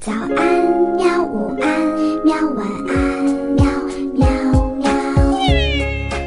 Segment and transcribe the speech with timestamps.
[0.00, 0.28] 早安
[0.96, 1.68] 喵，午安
[2.24, 3.66] 喵，晚安喵
[4.14, 4.26] 喵
[4.76, 4.88] 喵。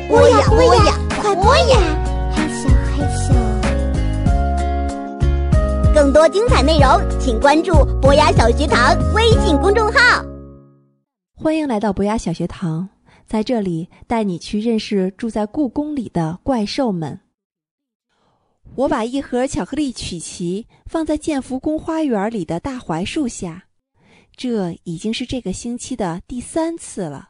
[0.07, 1.79] 播呀播呀，快播呀！
[2.31, 3.33] 害羞害羞。
[5.91, 6.87] 更多精彩内容，
[7.19, 10.23] 请关注博雅小学堂微信公众号。
[11.33, 12.87] 欢迎来到博雅小学堂，
[13.25, 17.21] 在这里带你去认识住在故宫里的怪兽们。
[18.75, 23.65] 我把一盒巧克力曲奇放在建福宫花园里的大槐树下，
[24.35, 27.29] 这已经是这个星期的第三次了。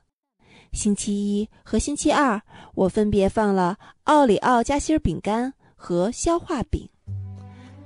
[0.72, 2.42] 星期一和星期二，
[2.76, 6.88] 我分别放了奥里奥夹心饼干和消化饼。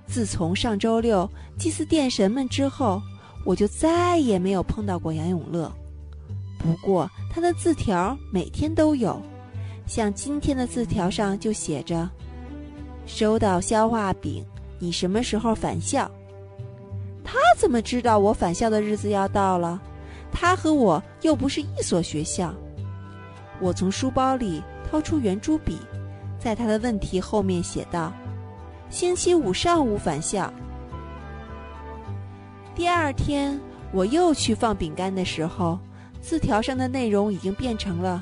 [0.06, 1.28] 自从上周六
[1.58, 3.02] 祭祀电神们之后，
[3.44, 5.74] 我就再也没有碰到过杨永乐。
[6.60, 9.20] 不过他的字条每天都有，
[9.88, 12.08] 像今天的字条上就写着。
[13.08, 14.46] 收到消化饼，
[14.78, 16.12] 你什么时候返校？
[17.24, 19.82] 他怎么知道我返校的日子要到了？
[20.32, 22.54] 他和我又不是一所学校。
[23.60, 25.80] 我从书包里掏出圆珠笔，
[26.38, 28.14] 在他的问题后面写道
[28.92, 30.52] ：“星期五上午返校。”
[32.76, 33.60] 第二天
[33.92, 35.80] 我又去放饼干的时候，
[36.22, 38.22] 字条上的内容已经变成了：“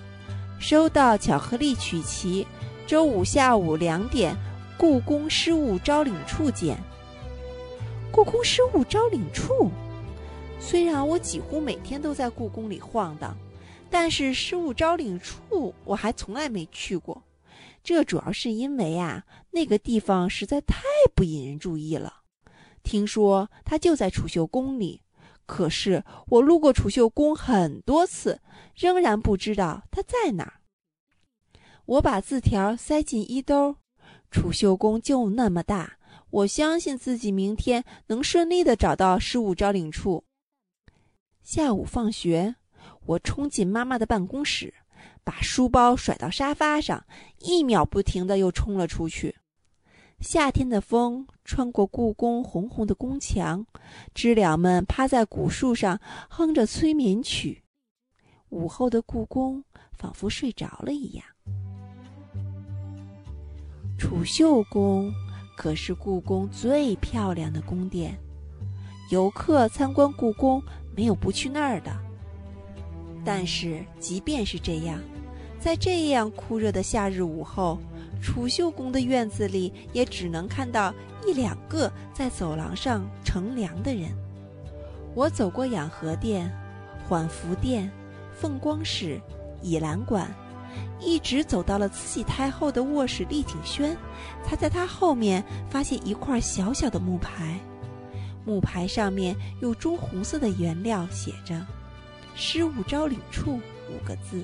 [0.58, 2.48] 收到巧克力曲奇，
[2.88, 4.38] 周五下午两点。”
[4.78, 6.78] 故宫失物招领处见。
[8.12, 9.72] 故宫失物招领处，
[10.60, 13.38] 虽然我几乎每天都在故宫里晃荡，
[13.90, 17.24] 但是失物招领处我还从来没去过。
[17.84, 20.78] 这主要是因为啊，那个地方实在太
[21.16, 22.22] 不引人注意了。
[22.84, 25.02] 听说它就在储秀宫里，
[25.46, 28.42] 可是我路过储秀宫很多次，
[28.76, 30.54] 仍然不知道它在哪儿。
[31.86, 33.78] 我把字条塞进衣兜。
[34.32, 35.98] 储秀宫就那么大，
[36.30, 40.24] 我相信自己明天能顺利的找到失物招领处。
[41.42, 42.56] 下午放学，
[43.06, 44.74] 我冲进妈妈的办公室，
[45.24, 47.06] 把书包甩到沙发上，
[47.40, 49.36] 一秒不停的又冲了出去。
[50.20, 53.66] 夏天的风穿过故宫红红的宫墙，
[54.14, 56.00] 知了们趴在古树上
[56.30, 57.64] 哼着催眠曲，
[58.50, 61.26] 午后的故宫仿佛睡着了一样。
[63.98, 65.14] 储秀宫
[65.56, 68.18] 可是故宫最漂亮的宫殿，
[69.10, 70.62] 游客参观故宫
[70.96, 71.92] 没有不去那儿的。
[73.24, 75.00] 但是，即便是这样，
[75.60, 77.80] 在这样酷热的夏日午后，
[78.22, 80.94] 储秀宫的院子里也只能看到
[81.26, 84.12] 一两个在走廊上乘凉的人。
[85.16, 86.52] 我走过养和殿、
[87.08, 87.90] 缓福殿、
[88.34, 89.20] 凤光室、
[89.62, 90.30] 倚兰馆。
[91.00, 93.96] 一直走到了慈禧太后的卧室丽景轩，
[94.44, 97.60] 才在她后面发现一块小小的木牌，
[98.46, 101.66] 木牌上面用朱红色的颜料写着
[102.36, 103.60] “失物招领处”
[103.90, 104.44] 五个字。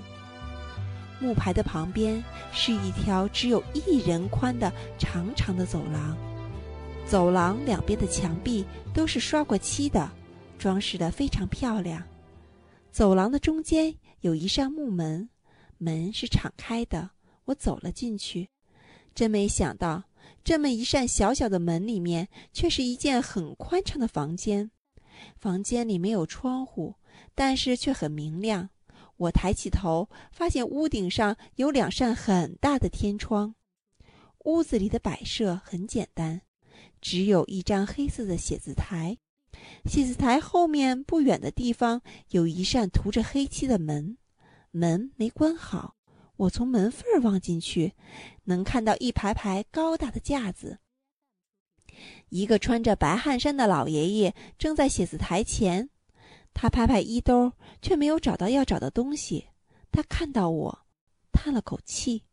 [1.20, 6.18] 木牌的旁边是一条只有一人宽的长长的走廊，
[7.06, 10.09] 走廊两边的墙壁都是刷过漆的，
[10.58, 12.02] 装饰的非常漂亮。
[12.91, 15.30] 走廊的中间有一扇木门。
[15.84, 17.09] 门是敞开的，
[17.46, 18.50] 我走了进去，
[19.16, 20.03] 真没想到，
[20.44, 24.70] 这么一扇小小的门里面，却是一间很宽敞的房间。
[25.38, 26.94] 房间里没有窗户，
[27.34, 28.70] 但是却很明亮。
[29.18, 33.56] 我抬起头，发现屋顶上有两扇很大的天窗。
[34.46, 36.41] 屋子里的摆设很简单，
[37.02, 39.18] 只有一张黑色的写字台。
[39.86, 44.18] 写字台后面不远的地方，有一扇涂着黑漆的门。
[44.72, 45.96] 门没关好，
[46.38, 47.94] 我从门缝儿望进去，
[48.46, 50.80] 能看到一排排高大的架子。
[52.30, 55.90] 一个穿着白汗衫的老爷爷正在写字台前，
[56.54, 57.52] 他拍拍衣兜，
[57.82, 59.48] 却没有找到要找的东西。
[59.92, 60.80] 他看到我，
[61.34, 62.24] 叹了口气。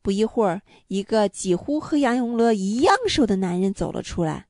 [0.00, 4.46] 不一会儿，一个几乎和杨永乐一样瘦的男人走了出来。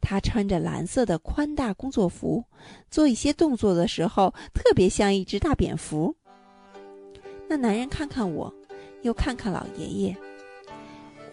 [0.00, 2.44] 他穿着蓝色的宽大工作服，
[2.90, 6.16] 做一些动作的时候，特别像一只大蝙蝠。
[7.48, 8.52] 那男人看看我，
[9.00, 10.16] 又看看老爷爷。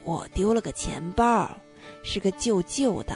[0.06, 1.50] 我丢了个钱包，
[2.04, 3.14] 是个旧旧的、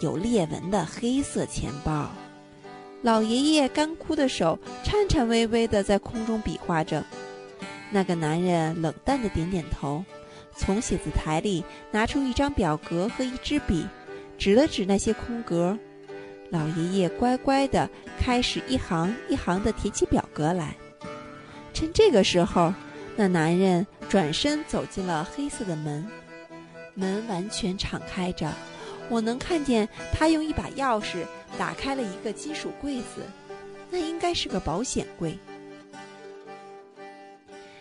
[0.00, 2.10] 有裂纹的黑色钱包。
[3.02, 7.04] 老爷爷干枯的手颤颤巍巍地在空中比划着。
[7.90, 10.04] 那个男人冷淡地点点头，
[10.56, 13.86] 从写字台里拿出一张表格和一支笔，
[14.36, 15.78] 指了指那些空格。
[16.50, 17.88] 老爷爷乖乖地
[18.18, 20.76] 开始一行一行地填起表格来。
[21.80, 22.74] 趁这个时候，
[23.16, 26.06] 那男人转身走进了黑色的门，
[26.92, 28.52] 门完全敞开着，
[29.08, 31.24] 我能看见他用一把钥匙
[31.58, 33.24] 打开了一个金属柜子，
[33.90, 35.38] 那应该是个保险柜。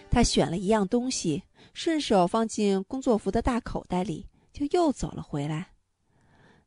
[0.09, 1.43] 他选了一样东西，
[1.73, 5.71] 顺手放进工作服的大口袋里，就又走了回来。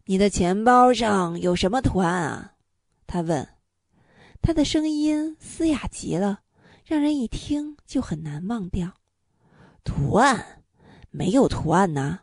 [0.05, 2.53] 你的钱包上有什么图案啊？
[3.07, 3.49] 他问。
[4.43, 6.41] 他的声音嘶哑极了，
[6.93, 8.93] 让人一听就很难忘掉。
[9.83, 10.63] 图案？
[11.11, 12.21] 没有图案呢。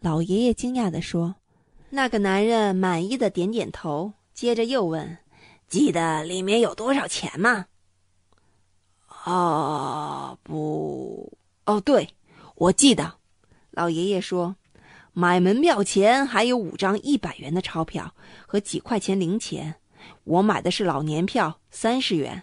[0.00, 1.36] 老爷爷惊讶地说。
[1.90, 5.18] 那个男人满意的点点头，接着又问
[5.70, 7.66] ：“记得里面有多少钱吗？”
[9.24, 12.08] 哦，不，哦，对，
[12.56, 13.18] 我记得。
[13.70, 14.56] 老爷爷说
[15.14, 18.12] ：“买门票钱还有五张一百元的钞票
[18.48, 19.76] 和几块钱零钱。
[20.24, 22.42] 我买的是老年票，三十元。”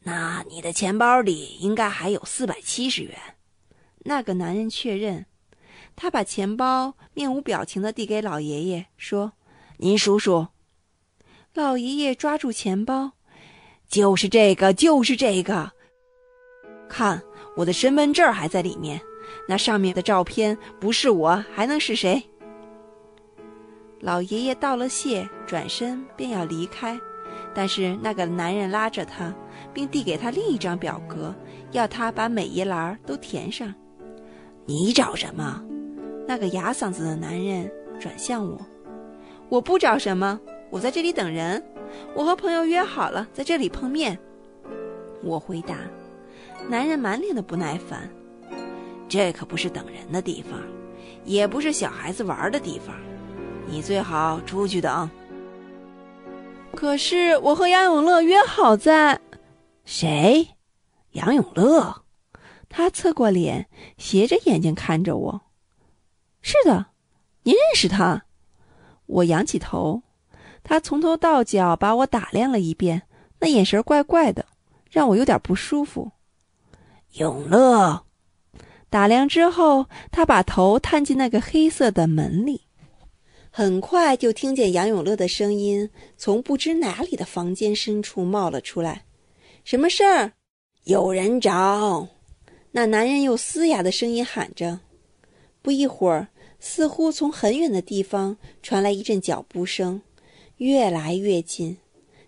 [0.00, 3.18] 那你的钱包里应该还有四百七十元。
[4.00, 5.26] 那个男人确认。
[6.00, 9.32] 他把钱包面无表情的递给老爷爷，说
[9.78, 10.46] ：“您数数。”
[11.54, 13.10] 老爷爷抓住钱包
[13.90, 15.72] ，“就是这个，就是这个。
[16.88, 17.20] 看，
[17.56, 19.00] 我的身份证还在里面，
[19.48, 22.22] 那上面的照片不是我还能是谁？”
[23.98, 26.96] 老爷爷道了谢，转身便要离开，
[27.52, 29.34] 但是那个男人拉着他，
[29.72, 31.34] 并递给他另一张表格，
[31.72, 33.74] 要他把每一栏都填上。
[34.66, 35.62] 你找什么？
[36.26, 38.58] 那个哑嗓子的男人转向我
[39.48, 40.38] ：“我不找什么，
[40.70, 41.62] 我在这里等人。
[42.14, 44.18] 我和朋友约好了在这里碰面。”
[45.24, 45.76] 我回答。
[46.68, 48.10] 男人满脸的不耐烦
[49.08, 50.60] ：“这可不是等人的地方，
[51.24, 52.94] 也不是小孩子玩的地方，
[53.66, 55.08] 你最好出去等。”
[56.74, 59.18] 可是我和杨永乐约好在……
[59.90, 60.50] 谁？
[61.12, 62.02] 杨永乐？
[62.68, 65.40] 他侧过脸，斜着眼睛看着我。
[66.42, 66.88] 是的，
[67.44, 68.26] 您认识他？
[69.06, 70.02] 我仰起头，
[70.62, 73.04] 他从头到脚把我打量了一遍，
[73.40, 74.44] 那眼神怪怪的，
[74.90, 76.12] 让我有点不舒服。
[77.14, 78.04] 永乐，
[78.90, 82.66] 打量之后，他把头探进那个黑色的门里，
[83.50, 85.88] 很快就听见杨永乐的声音
[86.18, 89.06] 从不知哪里的房间深处冒了出来
[89.70, 90.32] ：“什么事儿？
[90.84, 92.08] 有人找。”
[92.72, 94.80] 那男人用嘶哑的声音喊着。
[95.60, 96.28] 不一会儿，
[96.58, 100.00] 似乎从很远的地方传来一阵脚步声，
[100.56, 101.76] 越来越近。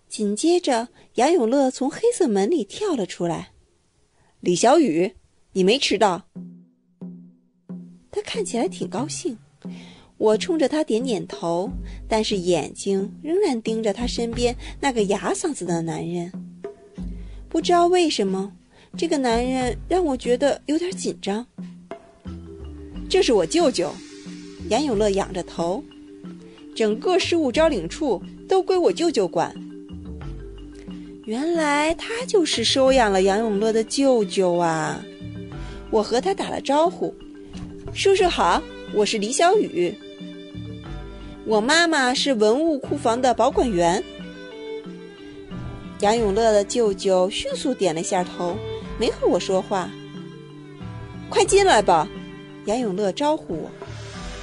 [0.07, 3.53] 紧接着，杨永乐从黑色门里跳了出来。
[4.39, 5.15] “李小雨，
[5.53, 6.27] 你没迟到。”
[8.11, 9.35] 他看起来挺高兴。
[10.19, 11.67] 我冲着他点点头，
[12.07, 16.31] 但是眼睛仍然盯着他身边那个哑嗓子的男人。
[17.51, 18.53] 不知道为什么，
[18.97, 21.45] 这个男人让我觉得有点紧张。
[23.09, 23.93] 这是我舅舅，
[24.69, 25.83] 杨永乐仰着头，
[26.73, 29.53] 整个失物招领处都归我舅舅管。
[31.25, 35.03] 原来他就是收养了杨永乐的舅舅啊！
[35.89, 37.13] 我和他打了招呼
[37.93, 38.63] ：“叔叔好，
[38.93, 39.93] 我是李小雨。
[41.45, 44.01] 我妈妈是文物库房的保管员。”
[46.01, 48.57] 杨永乐的舅舅迅速点了下头，
[48.99, 49.87] 没和我说话。
[51.29, 52.07] 快进来吧。
[52.65, 53.71] 杨永乐招呼我，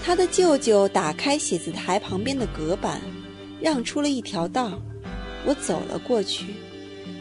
[0.04, 3.00] 他的舅舅打开写字台旁边的隔板，
[3.60, 4.80] 让出了一条道。
[5.44, 6.54] 我走了过去，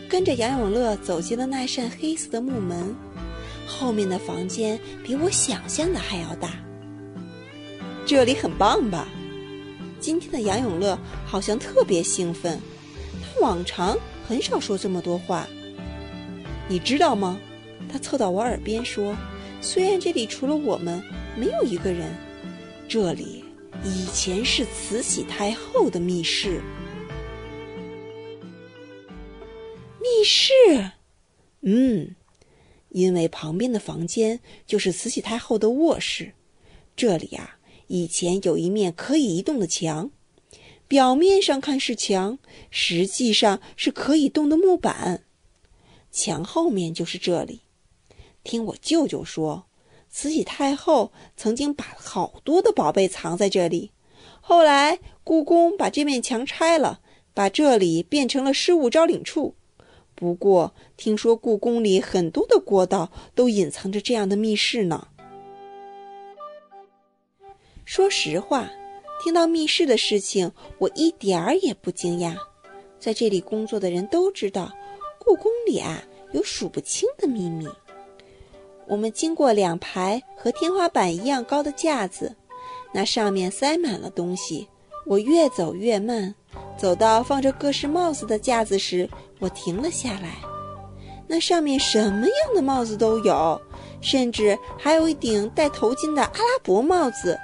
[0.08, 2.96] 跟着杨永乐走进了那扇黑色的木门。
[3.68, 6.52] 后面的房间比我想象的还要大。
[8.06, 9.08] 这里很棒吧？
[10.00, 12.60] 今天的杨永乐好像特别兴奋，
[13.22, 15.48] 他往常很少说这么多话。
[16.68, 17.40] 你知道吗？
[17.90, 19.16] 他凑到我耳边说。
[19.60, 21.02] 虽然这里除了我们
[21.36, 22.14] 没有一个人，
[22.88, 23.44] 这里
[23.84, 26.62] 以前是慈禧太后的密室。
[30.00, 30.52] 密室，
[31.62, 32.16] 嗯，
[32.90, 36.34] 因为旁边的房间就是慈禧太后的卧室。
[36.96, 37.58] 这里啊，
[37.88, 40.12] 以前有一面可以移动的墙，
[40.88, 42.40] 表面上看是墙，
[42.72, 45.24] 实际上是可以动的木板。
[46.12, 47.62] 墙后面就是这里。
[48.44, 49.68] 听我舅舅说，
[50.10, 53.92] 慈禧太后曾经把好多的宝贝藏在这里。
[54.40, 57.02] 后来故宫把这面墙拆了，
[57.34, 59.56] 把这里变成了失物招领处。
[60.16, 65.10] 不过听说故宫里很多的过道都隐藏着这样的密室呢。
[67.84, 68.70] 说实话，
[69.28, 72.34] 听到密室的事情，我一点儿也不惊讶。
[72.98, 74.72] 在这里工作的人都知道，
[75.20, 77.68] 故宫里啊有数不清的秘密。
[78.88, 82.34] 我们经过两排和天花板一样高的架子，
[82.94, 84.66] 那上面塞满了东西，
[85.06, 86.34] 我越走越慢，
[86.78, 90.38] 走到放着各式帽子的架子时，我停了下来。
[91.28, 93.62] 那上面什么样的帽子都有，
[94.00, 97.38] 甚至还有一顶戴头巾的阿拉伯帽子。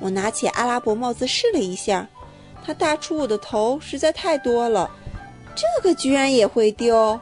[0.00, 2.06] 我拿起阿拉伯帽子试了一下，
[2.64, 4.90] 它大出我的头实在太多了。
[5.54, 7.18] 这个居然也会丢！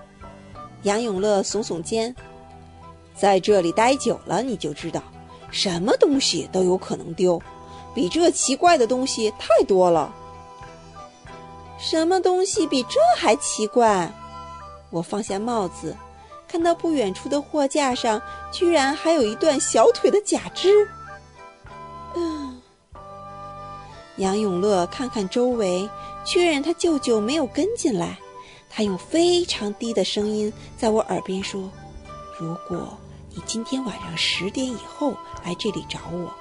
[0.83, 2.15] 杨永乐耸耸肩，
[3.15, 5.03] 在这里待久了，你就知道，
[5.51, 7.41] 什么东西都有可能丢，
[7.95, 10.13] 比这奇怪的东西太多了。
[11.79, 14.13] 什么东西比这还奇怪？
[14.91, 15.97] 我放下帽子，
[16.49, 18.21] 看到不远处的货架上
[18.53, 20.89] 居然还有一段小腿的假肢。
[24.25, 25.87] 杨永乐看看周围，
[26.25, 28.19] 确认他舅舅没有跟进来。
[28.71, 31.71] 他用非常低的声音在我耳边说
[32.41, 32.99] ：“如果
[33.35, 35.15] 你今天晚上十点以后
[35.45, 36.33] 来这里找我，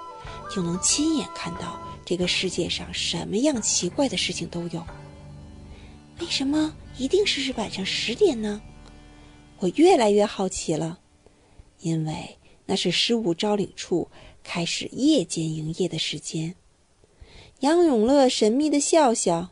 [0.50, 4.82] 就能亲眼看到这个世界上什么样奇怪的事情都有。
[6.22, 8.62] 为什么一定是晚上十点呢？
[9.60, 11.00] 我越来越好奇了，
[11.82, 14.10] 因为那是失物招领处
[14.42, 16.56] 开始夜间营业的时间。”
[17.60, 19.50] 杨永乐神秘的笑笑。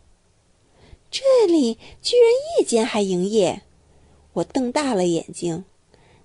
[1.10, 3.64] 这里居然夜间还营业，
[4.34, 5.66] 我瞪大了眼睛。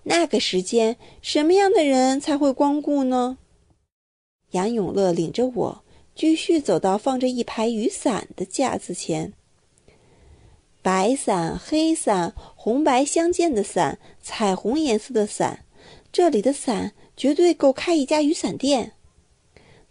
[0.04, 3.38] 那个时间，什么样的人才会光顾呢？
[4.52, 5.82] 杨永乐领着我
[6.14, 9.32] 继续走到放着一排雨伞的架子前。
[10.82, 15.64] 白伞、黑伞、红白相间的伞、彩虹颜色的伞，
[16.12, 18.92] 这里的伞绝对够开一家雨伞店。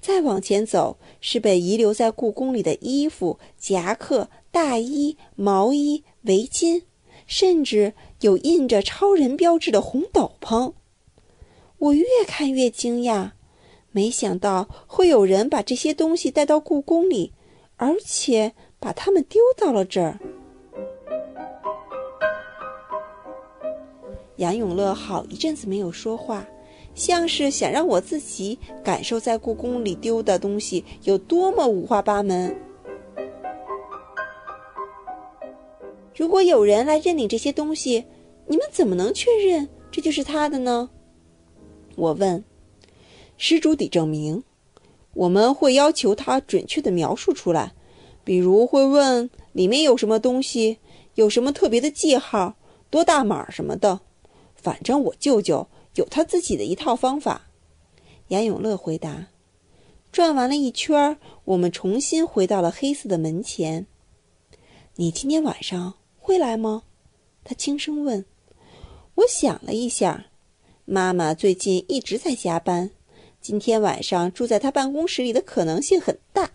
[0.05, 4.29] 再往前走，是被遗留在故宫里的衣服、夹克。
[4.51, 6.83] 大衣、毛衣、围巾，
[7.25, 10.73] 甚至有印着超人标志的红斗篷。
[11.79, 13.31] 我越看越惊讶，
[13.91, 17.33] 没想到会有人把这些东西带到故宫里，
[17.77, 20.19] 而且把它们丢到了这儿。
[24.35, 26.45] 杨永乐好一阵子没有说话，
[26.95, 32.55] 像是想让我自己感受在故宫里丢的东西有多么五花八门。
[36.15, 38.05] 如果有人来认领这些东西，
[38.47, 40.89] 你们怎么能确认这就是他的呢？
[41.95, 42.43] 我问。
[43.37, 44.41] 失主得证明，
[45.13, 47.73] 我们会要求他准确的描述出来，
[48.23, 50.77] 比如会问里面有什么东西，
[51.15, 52.55] 有什么特别的记号，
[52.89, 53.99] 多大码什么的。
[54.55, 57.47] 反正我舅舅有他自己的一套方法。
[58.29, 59.27] 杨永乐回答。
[60.11, 63.85] 转完了一圈，我们重新回到了黑色的门前。
[64.95, 65.95] 你今天晚上？
[66.17, 66.83] 会来吗？
[67.43, 68.25] 他轻声问。
[69.15, 70.27] 我想了一下，
[70.85, 72.91] 妈妈最近一直在加班，
[73.41, 76.51] 今天晚上住在她办公室里的可能性很大。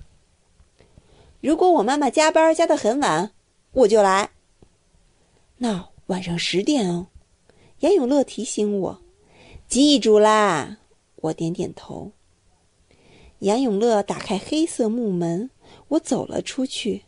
[1.40, 3.30] 如果我妈妈加班加得很晚，
[3.72, 4.30] 我就来。
[5.58, 7.08] 那晚上十点哦，
[7.80, 9.02] 杨永乐提醒我。
[9.70, 10.78] 记住啦，
[11.14, 12.10] 我点点头。
[13.38, 15.50] 杨永乐打开黑色木门，
[15.90, 17.04] 我走了出去。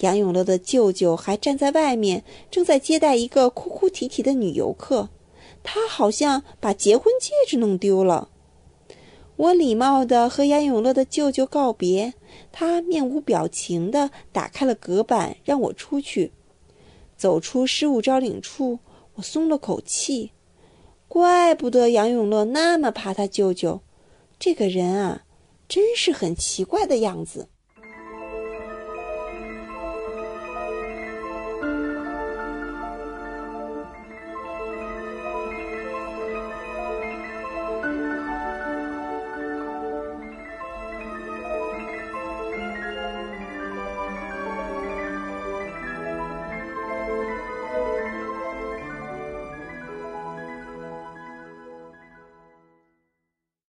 [0.00, 5.08] 杨永乐的舅舅还站在外面，正在接待一个哭哭啼啼的女游客。
[5.62, 8.28] 他好像把结婚戒指弄丢了。
[9.36, 12.12] 我礼貌地和杨永乐的舅舅告别，
[12.52, 16.32] 他面无表情地打开了隔板，让我出去。
[17.16, 18.80] 走出失物招领处，
[19.14, 20.32] 我松了口气。
[21.14, 23.82] 怪不得杨永乐那么怕他舅舅，
[24.36, 25.22] 这个人啊，
[25.68, 27.46] 真是很奇怪的样子。